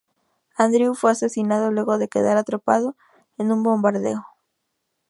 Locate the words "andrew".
0.57-0.95